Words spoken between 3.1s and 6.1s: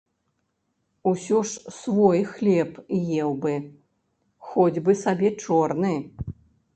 еў бы, хоць бы сабе чорны!